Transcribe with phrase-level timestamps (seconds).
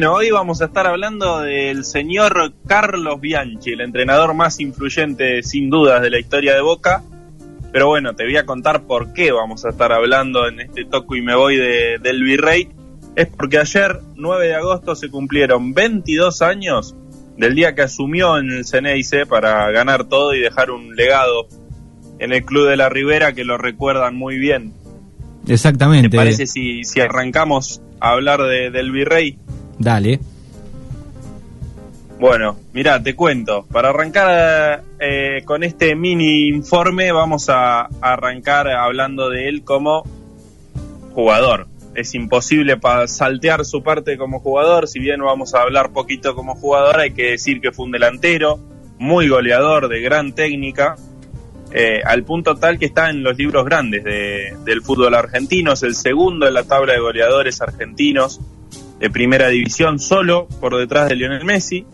[0.00, 5.70] Bueno, hoy vamos a estar hablando del señor Carlos Bianchi, el entrenador más influyente sin
[5.70, 7.02] dudas de la historia de Boca.
[7.72, 11.16] Pero bueno, te voy a contar por qué vamos a estar hablando en este toco
[11.16, 12.68] y me voy de, del Virrey.
[13.16, 16.94] Es porque ayer, 9 de agosto, se cumplieron 22 años
[17.36, 21.48] del día que asumió en el Ceneice para ganar todo y dejar un legado
[22.20, 24.72] en el Club de la Ribera que lo recuerdan muy bien.
[25.48, 26.08] Exactamente.
[26.08, 29.40] ¿Te parece si, si arrancamos a hablar de, del Virrey?
[29.78, 30.20] Dale.
[32.18, 33.64] Bueno, mira, te cuento.
[33.70, 40.02] Para arrancar eh, con este mini informe, vamos a, arrancar hablando de él como
[41.14, 41.68] jugador.
[41.94, 44.88] Es imposible pa saltear su parte como jugador.
[44.88, 48.58] Si bien vamos a hablar poquito como jugador, hay que decir que fue un delantero
[48.98, 50.96] muy goleador, de gran técnica,
[51.70, 55.72] eh, al punto tal que está en los libros grandes de, del fútbol argentino.
[55.72, 58.40] Es el segundo en la tabla de goleadores argentinos
[58.98, 61.86] de primera división, solo por detrás de Lionel Messi.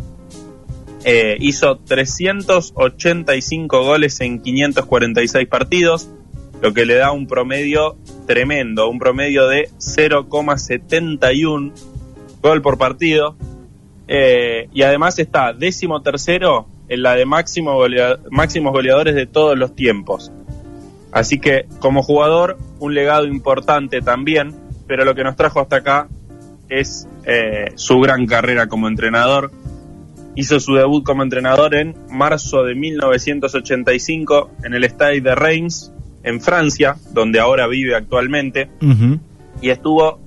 [1.05, 6.09] Eh, hizo 385 goles en 546 partidos,
[6.63, 11.73] lo que le da un promedio tremendo, un promedio de 0,71
[12.41, 13.37] gol por partido.
[14.09, 17.79] Eh, y además está décimo tercero en la de máximo
[18.31, 20.33] máximos goleadores de todos los tiempos.
[21.13, 24.55] Así que como jugador, un legado importante también,
[24.87, 26.09] pero lo que nos trajo hasta acá
[26.69, 29.51] es eh, su gran carrera como entrenador.
[30.35, 35.93] Hizo su debut como entrenador en marzo de 1985 en el Stade de Reims,
[36.25, 39.21] en Francia, donde ahora vive actualmente, uh -huh.
[39.61, 40.19] y estuvo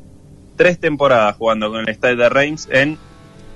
[0.55, 2.97] tres temporadas jugando con el Stade de Reims en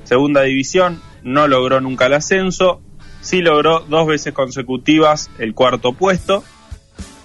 [0.04, 2.82] segunda división, no logró nunca el ascenso,
[3.22, 6.44] sí logró dos veces consecutivas el cuarto puesto,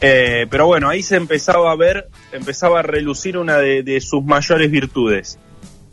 [0.00, 4.25] eh, pero bueno, ahí se empezaba a ver, empezaba a relucir una de, de sus
[4.25, 5.39] mayores virtudes.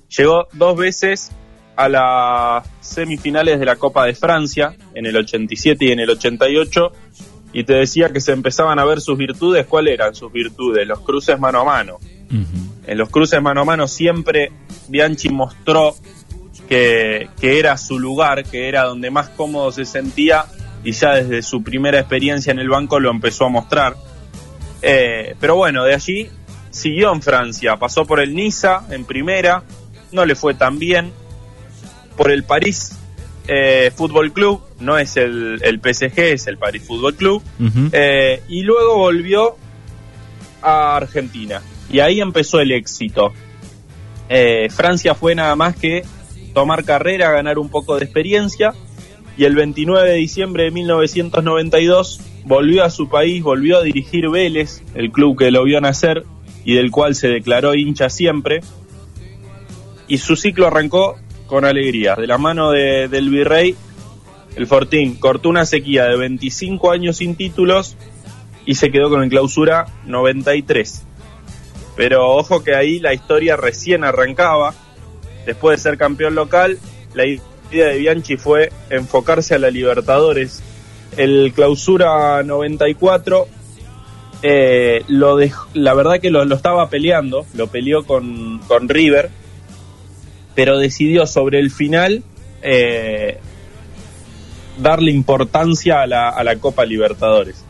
[0.10, 1.32] Llegó dos veces
[1.76, 6.92] a las semifinales de la Copa de Francia, en el 87 y en el 88,
[7.54, 9.66] y te decía que se empezaban a ver sus virtudes.
[9.68, 10.88] ¿Cuáles eran sus virtudes?
[10.88, 11.98] Los cruces mano a mano.
[12.32, 12.70] Uh -huh.
[12.88, 14.52] En los cruces mano a mano siempre
[14.88, 15.96] Bianchi mostró
[16.68, 20.46] que, que, era su lugar, que era donde más cómodo se sentía,
[20.84, 23.96] y ya desde su primera experiencia en el banco lo empezó a mostrar.
[24.82, 26.30] Eh, pero bueno, de allí
[26.72, 29.64] siguió en Francia, pasó por el Niza en primera,
[30.12, 31.12] no le fue tan bien.
[32.18, 32.96] Por el París
[33.48, 37.44] eh, Fútbol Club, no es el, el, PSG, es el París Fútbol Club.
[37.60, 37.90] Uh -huh.
[37.92, 39.56] eh, y luego volvió
[40.62, 41.62] a Argentina.
[41.90, 43.34] Y ahí empezó el éxito.
[44.30, 46.04] Eh, Francia fue nada más que
[46.54, 48.74] tomar carrera, ganar un poco de experiencia.
[49.38, 54.84] Y el 29 de diciembre de 1992 volvió a su país, volvió a dirigir Vélez,
[54.96, 56.24] el club que lo vio nacer
[56.66, 58.62] y del cual se declaró hincha siempre
[60.08, 61.18] y su ciclo arrancó
[61.48, 62.16] con alegría.
[62.16, 63.76] De la mano de, del virrey,
[64.56, 67.98] el Fortín cortó una sequía de 25 años sin títulos
[68.66, 71.04] y se quedó con el clausura 93.
[71.96, 74.74] Pero ojo que ahí la historia recién arrancaba.
[75.46, 76.80] Después de ser campeón local,
[77.14, 77.26] la
[77.74, 80.62] idea de Bianchi fue enfocarse a la Libertadores.
[81.18, 83.48] El clausura 94
[84.42, 89.30] eh, lo dejó, la verdad que lo, lo, estaba peleando, lo peleó con, con River,
[90.56, 92.24] pero decidió sobre el final
[92.62, 93.38] eh,
[94.78, 97.64] darle importancia a la, a la, Copa Libertadores.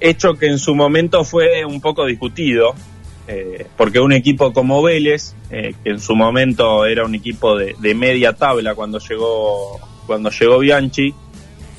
[0.00, 2.74] Hecho que en su momento fue un poco discutido,
[3.28, 7.76] eh, porque un equipo como Vélez, eh, que en su momento era un equipo de,
[7.78, 11.14] de, media tabla cuando llegó, cuando llegó Bianchi,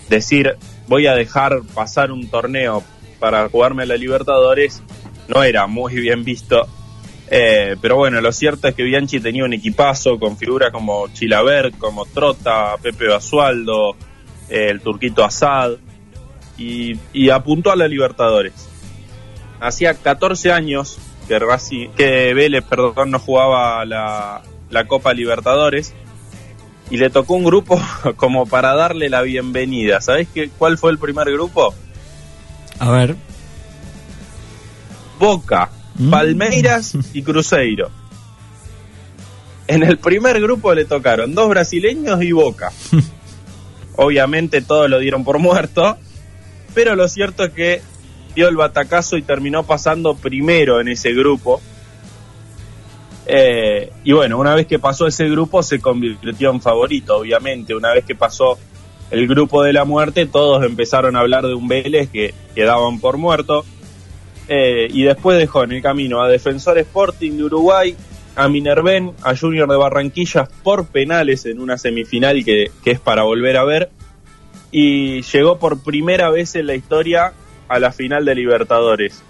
[0.10, 0.56] decir
[0.88, 2.84] voy a dejar pasar un torneo
[3.20, 4.82] para jugarme a la Libertadores
[5.28, 6.68] no era muy bien visto
[7.36, 11.76] eh, pero bueno, lo cierto es que Bianchi tenía un equipazo con figuras como Chilabert,
[11.80, 13.96] como Trota, Pepe Basualdo,
[14.50, 15.72] el turquito Assad,
[16.58, 18.70] y, y, apuntó a la Libertadores.
[19.60, 25.94] Hacía 14 años que, Racing, que Vélez perdón, no jugaba la, la Copa Libertadores,
[26.90, 27.82] y le tocó un grupo
[28.16, 30.02] como para darle la bienvenida.
[30.02, 31.74] ¿Sabés qué, cuál fue el primer grupo?
[32.80, 33.16] A ver.
[35.20, 35.70] Boca,
[36.10, 37.90] Palmeiras y Cruzeiro.
[39.68, 42.72] En el primer grupo le tocaron dos brasileños y Boca.
[43.96, 45.98] Obviamente todos lo dieron por muerto,
[46.74, 47.82] pero lo cierto es que
[48.36, 51.62] el batacazo y terminó pasando primero en ese grupo.
[53.26, 57.76] Eh, y bueno, una vez que pasó ese grupo se convirtió en favorito, obviamente.
[57.76, 58.58] Una vez que pasó
[59.12, 63.18] el grupo de la muerte, todos empezaron a hablar de un Vélez que quedaban por
[63.18, 63.66] muerto.
[64.48, 67.96] Eh, y después dejó en el camino a Defensor Sporting de Uruguay,
[68.36, 73.58] a Minerven, a Junior de Barranquilla por penales en una semifinal que es para volver
[73.58, 73.90] a ver.
[74.72, 77.34] Y llegó por primera vez en la historia
[77.68, 79.24] a la final de Libertadores.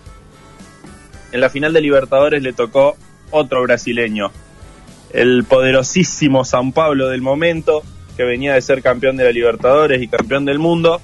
[1.32, 2.96] En la final de Libertadores le tocó
[3.32, 4.32] otro brasileño,
[5.12, 7.82] el poderosísimo San Pablo del momento,
[8.16, 11.02] que venía de ser campeón de la Libertadores y campeón del mundo.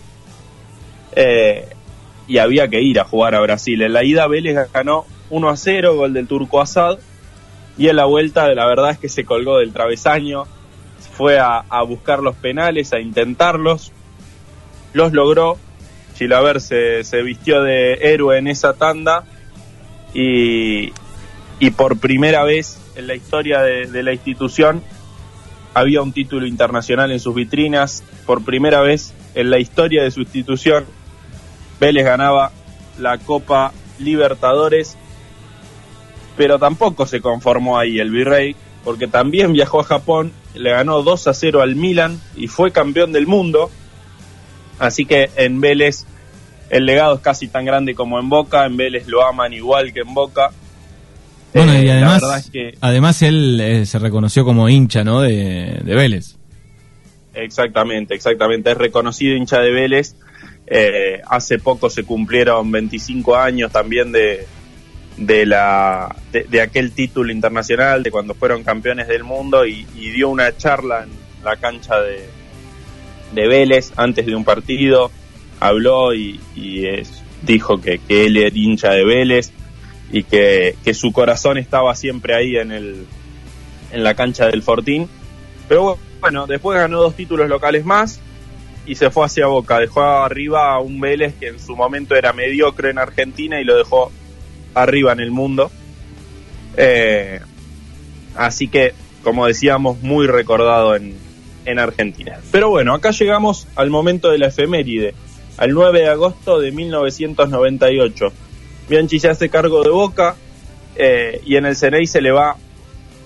[1.15, 1.67] Eh,
[2.27, 3.81] y había que ir a jugar a Brasil.
[3.81, 6.99] En la ida Vélez ganó 1 a 0, gol del turco Assad.
[7.75, 10.43] Y en la vuelta, la verdad es que se colgó del travesaño,
[11.13, 13.91] fue a buscar los penales, a intentarlos,
[14.93, 15.57] los logró.
[16.19, 19.23] Chilaver se, se vistió de héroe en esa tanda
[20.13, 20.91] y,
[21.59, 24.83] y por primera vez en la historia de, de la institución
[25.73, 28.03] había un título internacional en sus vitrinas.
[28.25, 30.85] Por primera vez en la historia de su institución,
[31.79, 32.51] Vélez ganaba
[32.99, 34.97] la Copa Libertadores,
[36.35, 41.27] pero tampoco se conformó ahí el Virrey, porque también viajó a Japón, le ganó 2
[41.27, 43.71] a 0 al Milan y fue campeón del mundo.
[44.79, 46.05] Así que en Vélez
[46.69, 50.01] el legado es casi tan grande como en Boca, en Vélez lo aman igual que
[50.01, 50.51] en Boca.
[51.53, 55.21] Bueno, y Eh, además, es que además él eh, se reconoció como hincha, ¿no?
[55.21, 56.35] De, de Vélez.
[57.33, 58.71] Exactamente, exactamente.
[58.71, 60.15] Es reconocido hincha de Vélez.
[60.67, 64.45] Eh, hace poco se cumplieron 25 años también de,
[65.17, 70.11] de, la, de, de aquel título internacional, de cuando fueron campeones del mundo y, y
[70.11, 71.09] dio una charla en
[71.43, 72.29] la cancha de,
[73.33, 75.11] de Vélez antes de un partido.
[75.59, 76.39] Habló y,
[77.41, 79.51] dijo que, él era hincha de Vélez
[80.11, 83.05] y que, que su corazón estaba siempre ahí en, el,
[83.91, 85.07] en la cancha del Fortín.
[85.67, 88.19] Pero bueno, después ganó dos títulos locales más
[88.85, 89.79] y se fue hacia Boca.
[89.79, 93.77] Dejó arriba a un Vélez que en su momento era mediocre en Argentina y lo
[93.77, 94.11] dejó
[94.73, 95.71] arriba en el mundo.
[96.75, 97.39] Eh,
[98.35, 101.15] así que, como decíamos, muy recordado en,
[101.65, 102.39] en Argentina.
[102.51, 105.13] Pero bueno, acá llegamos al momento de la efeméride,
[105.59, 108.31] al 9 de agosto de 1998.
[108.87, 110.35] Bianchi se hace cargo de Boca
[110.95, 112.55] eh, y en el CNI se le va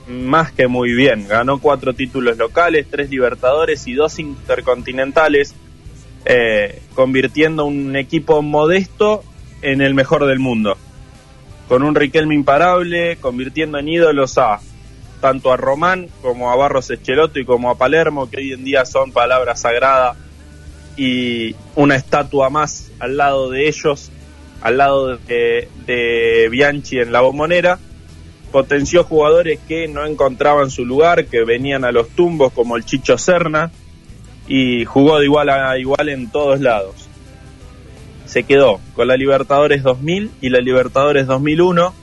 [0.07, 1.27] más que muy bien.
[1.27, 5.53] Ganó cuatro títulos locales, tres Libertadores y dos Intercontinentales,
[6.25, 9.24] eh, convirtiendo un equipo modesto
[9.62, 10.75] en el mejor del mundo.
[11.68, 14.59] Con un Riquelme imparable, convirtiendo en ídolos a
[15.21, 18.85] tanto a Román como a Barros Echeloto y como a Palermo, que hoy en día
[18.85, 20.18] son palabras sagradas
[20.95, 24.12] y una estatua más al lado de ellos,
[24.62, 27.80] al lado de, Bianchi en la bombonera
[28.51, 33.18] potenció jugadores que no encontraban su lugar, que venían a los tumbos como el Chicho
[33.18, 33.72] Serna
[34.48, 37.07] y jugó de igual a igual en todos lados.
[38.28, 41.95] Se quedó con la Libertadores 2000 y la Libertadores 2001,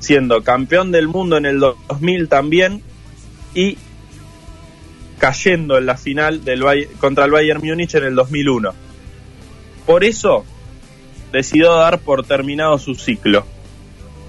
[0.00, 2.82] siendo campeón del mundo en el 2000 también
[3.54, 3.78] y
[5.18, 6.62] cayendo en la final del
[6.98, 8.74] contra el Bayern Múnich en el 2001.
[9.86, 10.44] Por eso
[11.32, 13.46] decidió dar por terminado su ciclo.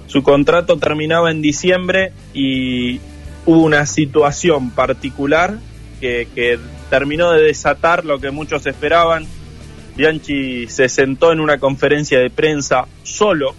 [0.06, 3.00] Su contrato terminaba en diciembre y
[3.44, 5.58] hubo una situación particular
[6.00, 6.58] que, que
[6.90, 9.26] terminó de desatar lo que muchos esperaban.
[9.96, 13.54] Bianchi se sentó en una conferencia de prensa solo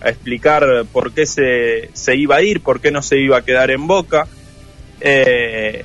[0.00, 3.42] a explicar por qué se, se iba a ir, por qué no se iba a
[3.42, 4.26] quedar en boca.
[5.00, 5.84] Eh,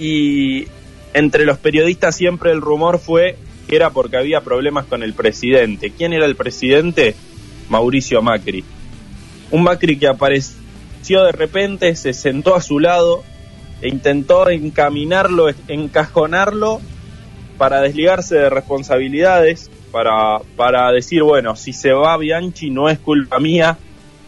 [0.00, 0.66] y
[1.12, 3.36] entre los periodistas siempre el rumor fue
[3.68, 5.92] que era porque había problemas con el presidente.
[5.96, 7.14] ¿Quién era el presidente?
[7.68, 8.64] Mauricio Macri.
[9.50, 13.22] Un Macri que apareció de repente, se sentó a su lado
[13.82, 16.80] e intentó encaminarlo, encajonarlo
[17.58, 23.38] para desligarse de responsabilidades, para, para decir, bueno, si se va Bianchi no es culpa
[23.38, 23.76] mía,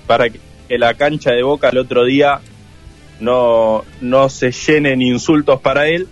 [0.07, 2.41] para que la cancha de Boca el otro día
[3.21, 6.09] no, no se llenen insultos para él.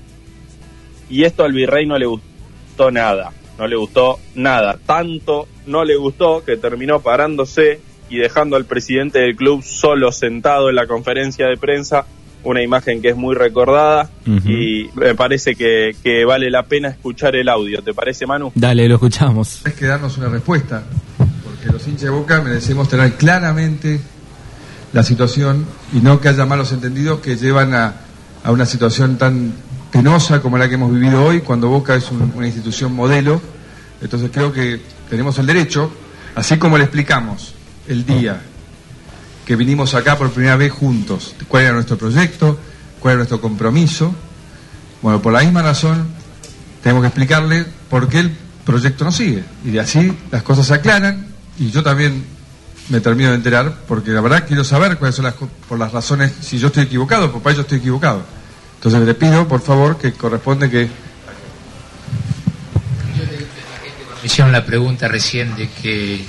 [1.08, 4.78] Y esto al virrey no le gustó nada, no le gustó nada.
[4.86, 10.68] Tanto no le gustó que terminó parándose y dejando al presidente del club solo sentado
[10.68, 12.06] en la conferencia de prensa,
[12.42, 17.36] una imagen que es muy recordada y me parece que, que vale la pena escuchar
[17.36, 17.82] el audio.
[17.82, 18.50] ¿Te parece, Manu?
[18.54, 19.64] Dale, lo escuchamos.
[19.64, 20.82] es que darnos una respuesta,
[21.18, 24.00] porque los hinchas de Boca merecemos tener claramente
[24.92, 27.94] la situación y no que haya malos entendidos que llevan a,
[28.42, 29.52] a una situación tan
[29.92, 33.40] penosa como la que hemos vivido hoy, cuando Boca es un- una institución modelo.
[34.00, 35.90] Entonces creo que tenemos el derecho,
[36.34, 37.54] así como le explicamos
[37.88, 38.40] el día
[39.44, 42.58] que vinimos acá por primera vez juntos, cuál era nuestro proyecto,
[43.00, 44.14] cuál era nuestro compromiso.
[45.02, 46.06] Bueno, por la misma razón
[46.82, 48.30] tenemos que explicarle por qué el
[48.64, 49.44] proyecto no sigue.
[49.64, 51.26] Y de así las cosas se aclaran
[51.58, 52.24] y yo también
[52.90, 56.32] me termino de enterar, porque la verdad quiero saber cuáles son las, por las razones,
[56.40, 58.22] si yo estoy equivocado, por para yo estoy equivocado.
[58.76, 60.88] Entonces le pido, por favor, que corresponde que...
[64.20, 66.24] Me hicieron la pregunta recién de que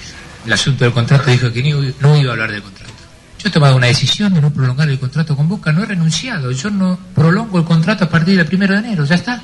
[0.46, 2.91] el asunto del contrato dijo que no iba a hablar del contrato.
[3.39, 6.51] Yo he tomado una decisión de no prolongar el contrato con Boca, no he renunciado,
[6.51, 9.41] yo no prolongo el contrato a partir del primero de enero, ya está.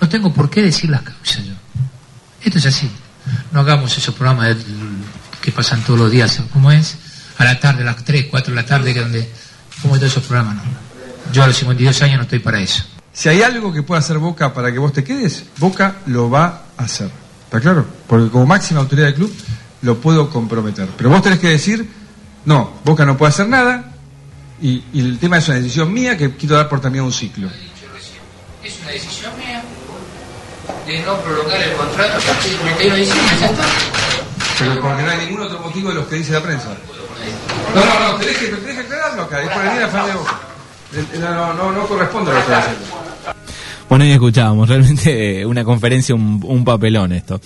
[0.00, 1.54] No tengo por qué decir las causas yo.
[2.42, 2.90] Esto es así.
[3.52, 4.56] No hagamos esos programas
[5.48, 6.96] que pasan todos los días, ¿cómo es?
[7.38, 9.28] A la tarde, a las 3, 4 de la tarde, que donde...
[9.80, 10.56] ¿Cómo es todos esos programas?
[10.56, 10.62] No.
[11.32, 12.84] Yo a los 52 años no estoy para eso.
[13.12, 16.64] Si hay algo que pueda hacer Boca para que vos te quedes, Boca lo va
[16.76, 17.10] a hacer.
[17.44, 17.86] ¿Está claro?
[18.06, 19.34] Porque como máxima autoridad del club
[19.82, 20.88] lo puedo comprometer.
[20.96, 21.88] Pero vos tenés que decir,
[22.44, 23.92] no, Boca no puede hacer nada
[24.60, 27.48] y, el tema es una decisión mía que quiero dar por también un ciclo.
[28.62, 29.62] Es una decisión mía
[30.86, 34.07] de no prolongar el contrato a partir del 31 de diciembre, ya está.
[34.58, 36.76] Pero porque no hay ningún otro motivo de los que dice la prensa.
[37.74, 40.40] No, no, no, tenés que, tenés que aclararlo acá, es por el día de Boca.
[41.20, 42.86] No, no, no corresponde a lo que estoy haciendo.
[43.88, 47.40] Bueno, y escuchábamos, realmente una conferencia, un, un papelón esto.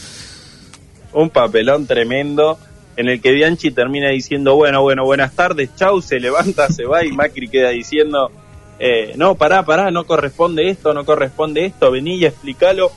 [1.13, 2.59] Un papelón tremendo
[2.97, 7.05] en el que Bianchi termina diciendo, bueno, bueno, buenas tardes, chau, se levanta, se va
[7.05, 8.31] y Macri queda diciendo,
[8.79, 12.91] eh, no, pará, pará, no corresponde esto, no corresponde esto, vení y explícalo.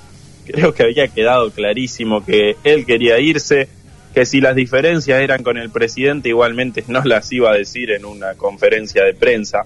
[0.46, 3.68] Creo que había quedado clarísimo que él quería irse,
[4.16, 8.06] que si las diferencias eran con el presidente igualmente no las iba a decir en
[8.06, 9.66] una conferencia de prensa.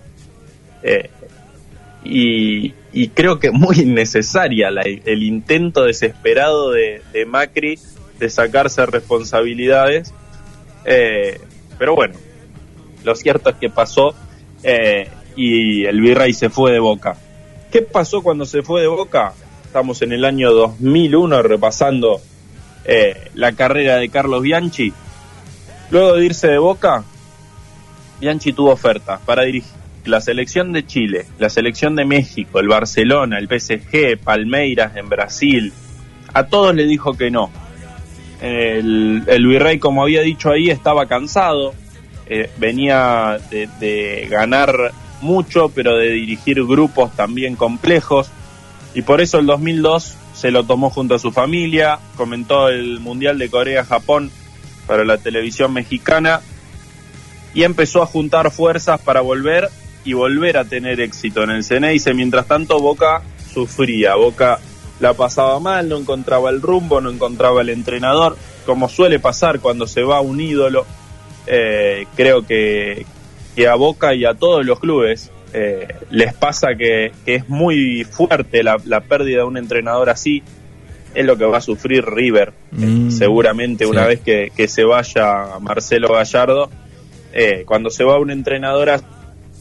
[0.81, 1.09] Eh,
[2.03, 2.73] y,
[3.09, 7.77] creo que muy necesaria el intento desesperado de, Macri
[8.17, 10.11] de sacarse responsabilidades.
[10.83, 11.39] Eh,
[11.77, 12.15] pero bueno,
[13.03, 14.15] lo cierto es que pasó
[14.63, 17.15] eh, y el virrey se fue de boca.
[17.71, 19.33] ¿Qué pasó cuando se fue de boca?
[19.63, 22.19] Estamos en el año 2001 repasando
[23.33, 24.93] la carrera de Carlos Bianchi.
[25.91, 27.03] Luego de irse de boca,
[28.19, 33.37] Bianchi tuvo ofertas para dirigir la selección de Chile, la selección de México, el Barcelona,
[33.37, 35.73] el PSG, Palmeiras en Brasil,
[36.33, 37.49] a todos le dijo que no.
[38.41, 41.73] El, virrey, como había dicho ahí, estaba cansado,
[42.27, 48.31] eh, venía de, ganar mucho, pero de dirigir grupos también complejos,
[48.93, 53.37] y por eso el 2002 se lo tomó junto a su familia, comentó el Mundial
[53.37, 54.31] de Corea-Japón
[54.87, 56.41] para la televisión mexicana,
[57.53, 59.69] y empezó a juntar fuerzas para volver
[60.05, 62.13] y volver a tener éxito en el Ceneice.
[62.13, 63.21] Mientras tanto, Boca
[63.53, 64.59] sufría, Boca
[64.99, 69.87] la pasaba mal, no encontraba el rumbo, no encontraba el entrenador, como suele pasar cuando
[69.87, 70.85] se va un ídolo.
[71.47, 73.05] Eh, creo que,
[73.55, 78.63] que, a Boca y a todos los clubes eh, les pasa que, es muy fuerte
[78.63, 80.43] la, pérdida de un entrenador así.
[81.15, 84.83] Es lo que va a sufrir River, eh, mm, seguramente una vez que, que, se
[84.83, 86.69] vaya Marcelo Gallardo.
[87.65, 89.05] cuando se va un entrenador así,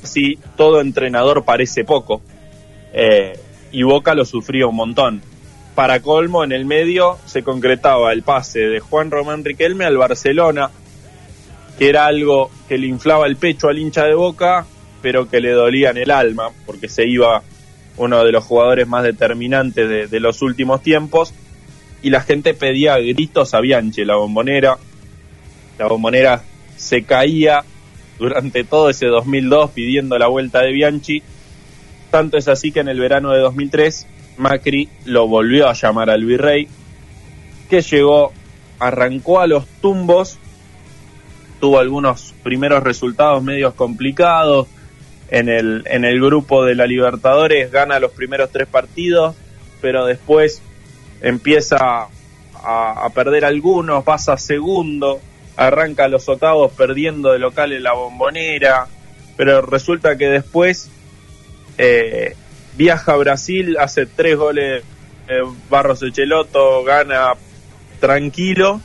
[0.02, 2.22] sí, todo entrenador parece poco.
[2.92, 3.38] Eh,
[3.70, 5.22] y Boca lo sufrió un montón.
[5.74, 10.70] Para colmo, en el medio se concretaba el pase de Juan Román Riquelme al Barcelona,
[11.78, 14.66] que era algo que le inflaba el pecho al hincha de Boca,
[15.02, 17.42] pero que le dolía en el alma, porque se iba
[17.96, 21.34] uno de los jugadores más determinantes de, de los últimos tiempos,
[22.02, 24.78] y la gente pedía gritos a Bianchi, la bombonera.
[25.78, 26.42] La bombonera
[26.76, 27.64] se caía
[28.18, 31.22] durante todo ese 2002 pidiendo la vuelta de Bianchi.
[32.10, 34.06] Tanto es así que en el verano de 2003
[34.38, 36.68] Macri lo volvió a llamar al virrey,
[37.68, 38.32] que llegó,
[38.78, 40.38] arrancó a los tumbos,
[41.60, 44.68] tuvo algunos primeros resultados medios complicados.
[45.30, 49.36] En el, en el grupo de la Libertadores gana los primeros tres partidos,
[49.80, 50.62] pero después
[51.20, 52.08] empieza
[52.54, 55.20] a, perder algunos, pasa segundo,
[55.56, 58.86] arranca los octavos perdiendo de local en la bombonera,
[59.36, 60.90] pero resulta que después
[61.76, 62.34] eh,
[62.76, 64.82] viaja a Brasil, hace tres goles
[65.28, 67.34] eh, Barros Echeloto, gana
[68.00, 68.80] tranquilo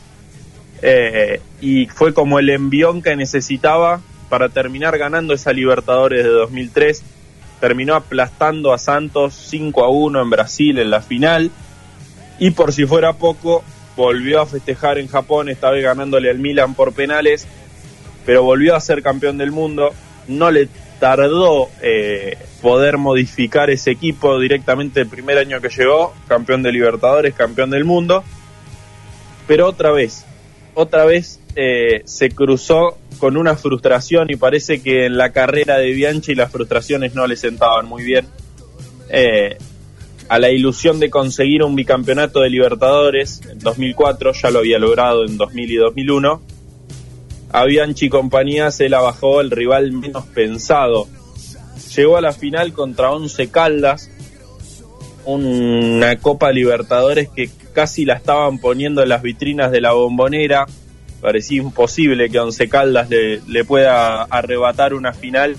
[0.81, 7.03] eh, y fue como el envión que necesitaba para terminar ganando esa Libertadores de 2003.
[7.59, 11.51] Terminó aplastando a Santos 5 a 1 en Brasil en la final.
[12.39, 13.63] Y por si fuera poco,
[13.95, 17.47] volvió a festejar en Japón, esta vez ganándole al Milan por penales,
[18.25, 19.91] pero volvió a ser campeón del mundo.
[20.27, 20.67] No le
[20.99, 27.33] tardó eh, poder modificar ese equipo directamente el primer año que llegó, campeón de Libertadores,
[27.33, 28.23] campeón del mundo,
[29.47, 30.25] pero otra vez,
[30.73, 35.91] otra vez eh, se cruzó con una frustración y parece que en la carrera de
[35.91, 38.27] Bianchi las frustraciones no le sentaban muy bien.
[39.09, 39.57] Eh,
[40.29, 45.25] a la ilusión de conseguir un bicampeonato de Libertadores en 2004, ya lo había logrado
[45.25, 46.41] en 2000 y 2001,
[47.51, 51.07] a Bianchi y compañía se la bajó el rival menos pensado.
[51.95, 54.09] Llegó a la final contra Once Caldas,
[55.25, 60.65] una Copa Libertadores que casi la estaban poniendo en las vitrinas de la bombonera.
[61.23, 65.55] Parecía imposible que Once Caldas le, pueda arrebatar una final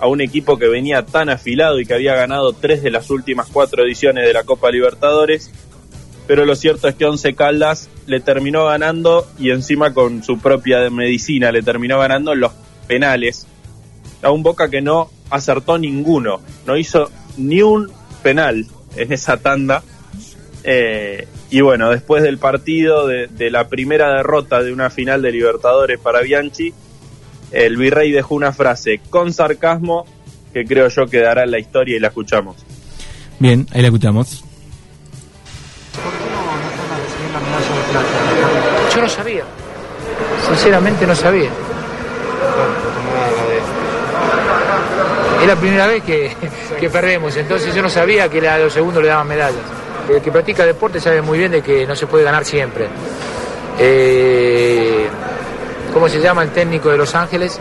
[0.00, 3.46] a un equipo que venía tan afilado y que había ganado tres de las últimas
[3.52, 5.52] cuatro ediciones de la Copa Libertadores.
[6.26, 10.90] Pero lo cierto es que Once Caldas le terminó ganando y encima con su propia
[10.90, 12.50] medicina le terminó ganando los
[12.88, 13.46] penales
[14.20, 17.88] a un Boca que no acertó ninguno, no hizo ni un
[18.24, 18.66] penal
[18.96, 19.84] en esa tanda.
[20.64, 25.32] Eh, y bueno, después del partido, de, de, la primera derrota de una final de
[25.32, 26.72] Libertadores para Bianchi,
[27.52, 30.06] el virrey dejó una frase con sarcasmo
[30.52, 32.56] que creo yo quedará en la historia y la escuchamos.
[33.38, 34.44] Bien, ahí la escuchamos.
[38.94, 39.44] Yo no sabía,
[40.48, 41.50] sinceramente no sabía.
[45.40, 46.32] Es la primera vez que,
[46.80, 49.83] que perdemos, entonces yo no sabía que a los segundos le daban medallas.
[50.08, 52.88] El que practica deporte sabe muy bien de que no se puede ganar siempre.
[53.78, 55.08] Eh,
[55.92, 57.60] ¿Cómo se llama el técnico de Los Ángeles?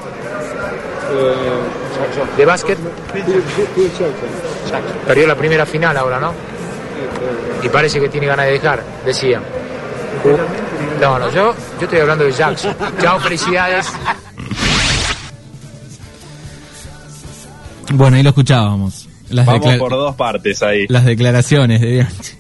[2.38, 2.78] ¿De básquet?
[5.08, 6.34] Perdió la primera final ahora, ¿no?
[7.62, 9.42] Y parece que tiene ganas de dejar, decía.
[11.00, 12.76] No, no, yo, yo estoy hablando de Jackson.
[13.00, 13.88] Chao, felicidades.
[17.94, 19.08] Bueno, ahí lo escuchábamos.
[19.34, 20.86] Las Vamos por dos partes ahí.
[20.88, 22.34] Las declaraciones de Bianchi.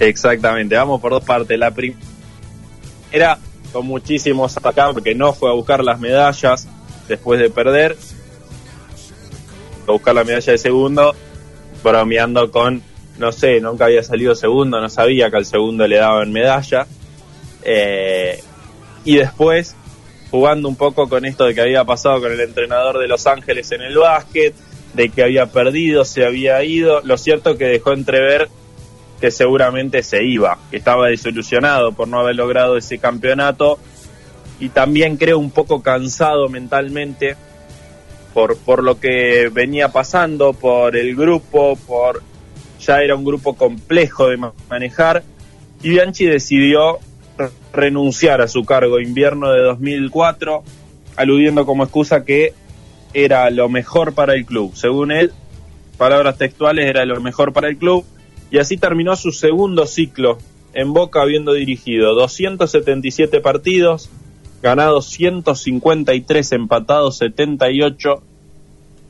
[0.00, 1.58] Exactamente, vamos por dos partes.
[1.58, 2.00] La primera
[3.10, 3.38] era
[3.72, 6.68] con muchísimos acá porque no fue a buscar las medallas
[7.08, 7.96] después de perder.
[9.86, 11.14] A buscar la medalla de segundo,
[11.82, 12.82] bromeando con,
[13.18, 16.86] no sé, nunca había salido segundo, no sabía que al segundo le daban medalla.
[17.62, 18.42] Eh,
[19.04, 19.74] y después
[20.30, 23.72] jugando un poco con esto de que había pasado con el entrenador de Los Ángeles
[23.72, 24.54] en el básquet,
[24.94, 27.00] de que había perdido, se había ido.
[27.02, 28.48] Lo cierto que dejó entrever
[29.20, 33.78] que seguramente se iba, que estaba desilusionado por no haber logrado ese campeonato
[34.60, 37.36] y también creo un poco cansado mentalmente
[38.34, 42.22] por, por lo que venía pasando, por el grupo, por
[42.80, 44.38] ya era un grupo complejo de
[44.68, 45.24] manejar
[45.82, 46.98] y Bianchi decidió
[47.72, 50.62] renunciar a su cargo invierno de 2004,
[51.16, 52.54] aludiendo como excusa que
[53.14, 54.74] era lo mejor para el club.
[54.74, 55.32] Según él,
[55.96, 58.04] palabras textuales, era lo mejor para el club.
[58.50, 60.38] Y así terminó su segundo ciclo
[60.72, 64.10] en Boca, habiendo dirigido 277 partidos,
[64.62, 68.22] ganado 153, empatados 78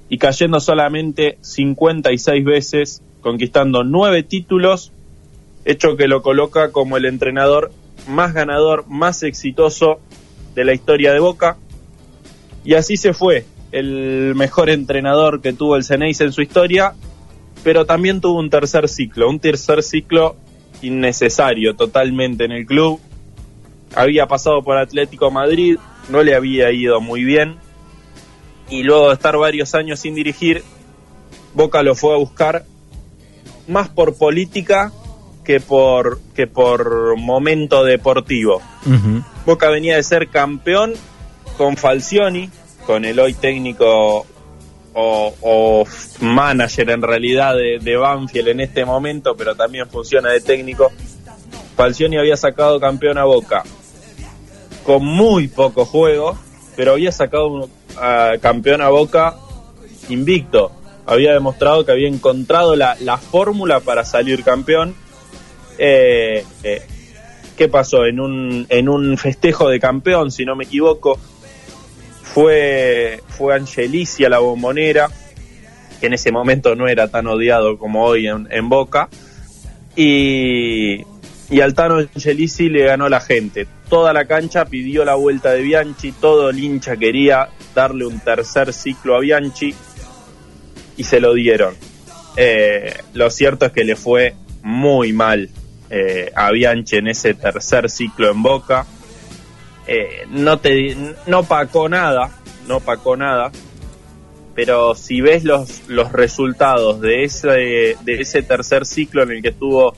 [0.08, 4.92] y cayendo solamente 56 veces, conquistando nueve títulos,
[5.64, 7.70] hecho que lo coloca como el entrenador
[8.06, 10.00] más ganador, más exitoso
[10.54, 11.56] de la historia de Boca.
[12.64, 16.94] Y así se fue, el mejor entrenador que tuvo el Ceneice en su historia,
[17.64, 20.36] pero también tuvo un tercer ciclo, un tercer ciclo
[20.82, 23.00] innecesario totalmente en el club.
[23.94, 27.56] Había pasado por Atlético Madrid, no le había ido muy bien,
[28.70, 30.62] y luego de estar varios años sin dirigir,
[31.54, 32.64] Boca lo fue a buscar
[33.66, 34.92] más por política
[35.48, 38.60] que por, que por momento deportivo.
[38.84, 39.24] Uh -huh.
[39.46, 40.92] Boca venía de ser campeón
[41.56, 42.50] con Falcioni,
[42.84, 44.26] con el hoy técnico
[44.92, 45.86] o, o
[46.20, 50.92] manager en realidad de, de, Banfield en este momento, pero también funciona de técnico.
[51.76, 53.64] Falcioni había sacado campeón a Boca
[54.84, 56.36] con muy poco juego,
[56.76, 57.68] pero había sacado uh,
[58.42, 59.34] campeón a Boca
[60.10, 60.72] invicto.
[61.06, 64.94] Había demostrado que había encontrado la, la fórmula para salir campeón
[65.78, 66.82] eh, eh,
[67.56, 68.06] ¿Qué pasó?
[68.06, 71.18] En un, en un festejo de campeón, si no me equivoco,
[72.22, 75.10] fue, fue Angelici a la bombonera,
[76.00, 79.08] que en ese momento no era tan odiado como hoy en, Boca,
[79.96, 81.04] y,
[81.50, 83.66] y Altano Angelici le ganó la gente.
[83.88, 88.72] Toda la cancha pidió la vuelta de Bianchi, todo el hincha quería darle un tercer
[88.72, 89.74] ciclo a Bianchi,
[90.96, 91.74] y se lo dieron.
[92.36, 95.50] Eh, lo cierto es que le fue muy mal
[95.90, 98.86] eh, a Bianchi en ese tercer ciclo en Boca.
[99.86, 100.96] Eh, no te
[101.26, 102.30] no pacó nada,
[102.66, 103.50] no pacó nada,
[104.54, 109.48] pero si ves los, los resultados de ese, de ese tercer ciclo en el que
[109.48, 109.94] estuvo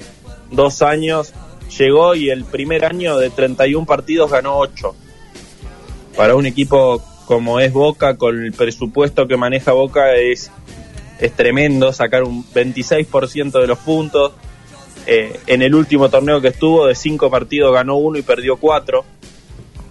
[0.50, 1.32] dos años,
[1.78, 4.94] llegó y el primer año de 31 partidos ganó 8.
[6.16, 10.50] Para un equipo como es Boca, con el presupuesto que maneja Boca, es,
[11.20, 14.32] es tremendo sacar un 26% de los puntos.
[15.06, 19.04] Eh, en el último torneo que estuvo, de cinco partidos ganó uno y perdió cuatro.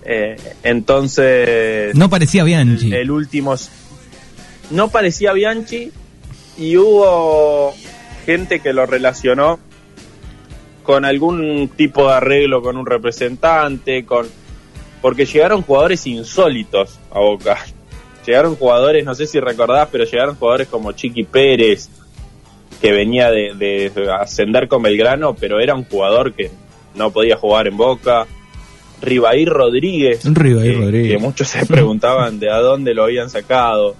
[0.03, 1.95] Eh, entonces...
[1.95, 2.93] No parecía Bianchi.
[2.93, 3.55] El último...
[4.71, 5.91] No parecía Bianchi
[6.57, 7.73] y hubo
[8.25, 9.59] gente que lo relacionó
[10.83, 14.27] con algún tipo de arreglo con un representante, con
[15.01, 17.57] porque llegaron jugadores insólitos a Boca.
[18.25, 21.89] Llegaron jugadores, no sé si recordás, pero llegaron jugadores como Chiqui Pérez,
[22.81, 26.51] que venía de, ascender con Belgrano, pero era un jugador que
[26.95, 28.27] no podía jugar en Boca.
[29.01, 33.95] Ribaí Rodríguez, que, muchos se preguntaban de a dónde lo habían sacado.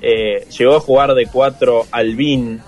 [0.00, 2.60] Eh, llegó a jugar de cuatro Albín.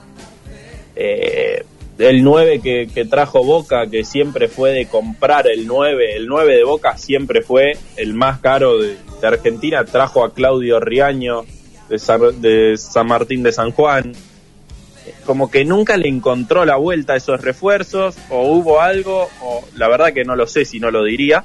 [0.95, 1.65] Eh,
[1.99, 6.65] el 9 que, trajo Boca, que siempre fue de comprar el 9, el 9 de
[6.65, 11.45] Boca siempre fue el más caro de, Argentina, trajo a Claudio Riaño
[11.89, 14.13] de San, Martín de San Juan.
[15.25, 19.89] Como que nunca le encontró la vuelta a esos refuerzos, o hubo algo, o la
[19.89, 21.45] verdad que no lo sé si no lo diría,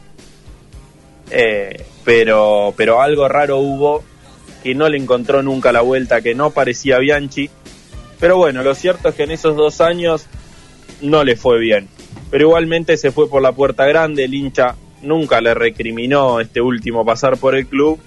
[1.30, 4.04] eh, pero, pero algo raro hubo
[4.63, 7.50] que no le encontró nunca la vuelta, que no parecía Bianchi.
[8.19, 10.28] Pero bueno, lo cierto es que en esos dos años
[11.02, 11.88] no le fue bien.
[12.30, 17.04] Pero igualmente se fue por la puerta grande, el hincha nunca le recriminó este último
[17.04, 18.00] pasar por el club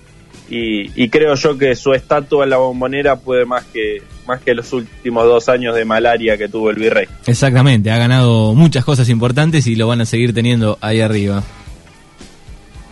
[0.48, 4.72] y, creo yo que su estatua en la bombonera puede más que más que los
[4.72, 7.06] últimos dos años de malaria que tuvo el virrey.
[7.26, 11.42] Exactamente, ha ganado muchas cosas importantes y lo van a seguir teniendo ahí arriba.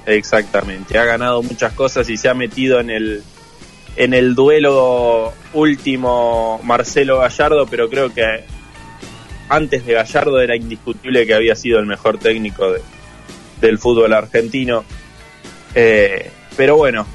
[0.07, 3.23] Exactamente, ha ganado muchas cosas y se ha metido en el
[3.97, 8.45] en el duelo último Marcelo Gallardo, pero creo que
[9.49, 12.73] antes de Gallardo era indiscutible que había sido el mejor técnico
[13.61, 14.85] del fútbol argentino.
[15.75, 17.07] Eh, pero bueno,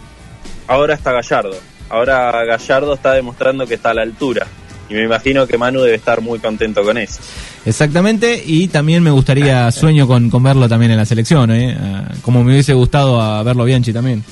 [0.67, 1.57] ahora está Gallardo.
[1.89, 4.47] Ahora Gallardo está demostrando que está a la altura.
[4.89, 7.19] Y me imagino que Manu debe estar muy contento con eso.
[7.65, 11.77] Exactamente, y también me gustaría, sueño con, con verlo también en la selección, ¿eh?
[11.79, 14.23] Ah, como me hubiese gustado a verlo Bianchi también.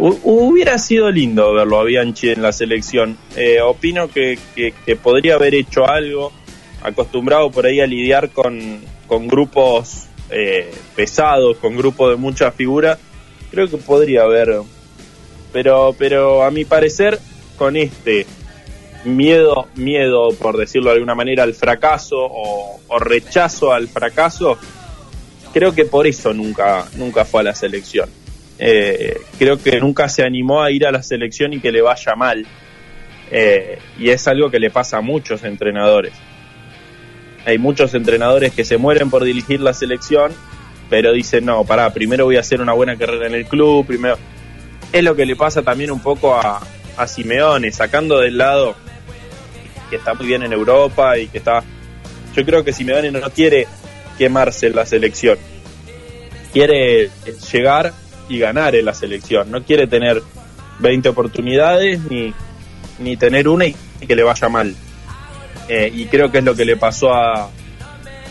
[0.00, 3.16] Hubiera sido lindo verlo a Bianchi en la selección.
[3.34, 4.38] Eh, opino que,
[5.02, 6.32] podría haber hecho algo,
[6.82, 8.80] acostumbrado por ahí a lidiar con,
[9.26, 12.96] grupos eh, pesados, con grupos de mucha figura.
[13.50, 14.60] Creo que podría haber.
[15.52, 17.18] Pero, pero a mi parecer,
[17.56, 18.26] con este
[19.04, 24.58] miedo, miedo, por decirlo de alguna manera, al fracaso o, rechazo al fracaso,
[25.52, 28.10] creo que por eso nunca, nunca fue a la selección
[28.58, 32.14] eh, creo que nunca se animó a ir a la selección y que le vaya
[32.16, 32.46] mal.
[33.30, 36.12] Eh, y es algo que le pasa a muchos entrenadores.
[37.46, 40.32] Hay muchos entrenadores que se mueren por dirigir la selección,
[40.90, 44.18] pero dicen, no, pará, primero voy a hacer una buena carrera en el club, primero...
[44.92, 46.60] Es lo que le pasa también un poco a,
[46.96, 48.74] a Simeone, sacando del lado
[49.88, 51.62] que está muy bien en Europa y que está...
[52.34, 53.66] Yo creo que Simeone no quiere
[54.16, 55.38] quemarse en la selección.
[56.52, 57.10] Quiere
[57.52, 57.92] llegar
[58.28, 59.50] y ganar en la selección.
[59.50, 60.22] No quiere tener
[60.80, 62.34] 20 oportunidades ni,
[62.98, 64.74] ni tener una y, que le vaya mal.
[65.68, 67.50] Eh, y creo que es lo que le pasó a,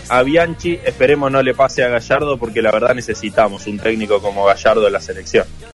[0.10, 0.80] a Bianchi.
[0.86, 4.94] Esperemos no le pase a Gallardo porque la verdad necesitamos un técnico como Gallardo en
[4.94, 5.46] la selección.